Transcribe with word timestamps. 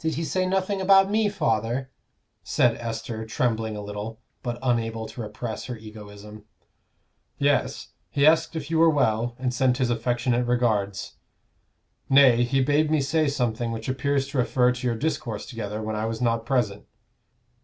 "Did 0.00 0.16
he 0.16 0.24
say 0.24 0.46
nothing 0.46 0.80
about 0.80 1.08
me, 1.12 1.28
father?" 1.28 1.88
said 2.42 2.74
Esther, 2.78 3.24
trembling 3.24 3.76
a 3.76 3.82
little, 3.82 4.18
but 4.42 4.58
unable 4.64 5.06
to 5.06 5.20
repress 5.20 5.66
her 5.66 5.76
egoism. 5.78 6.44
"Yes; 7.38 7.90
he 8.10 8.26
asked 8.26 8.56
if 8.56 8.68
you 8.68 8.80
were 8.80 8.90
well, 8.90 9.36
and 9.38 9.54
sent 9.54 9.76
his 9.78 9.90
affectionate 9.90 10.48
regards. 10.48 11.18
Nay, 12.10 12.42
he 12.42 12.60
bade 12.64 12.90
me 12.90 13.00
say 13.00 13.28
something 13.28 13.70
which 13.70 13.88
appears 13.88 14.26
to 14.26 14.38
refer 14.38 14.72
to 14.72 14.86
your 14.88 14.96
discourse 14.96 15.46
together 15.46 15.80
when 15.80 15.94
I 15.94 16.06
was 16.06 16.20
not 16.20 16.44
present. 16.44 16.86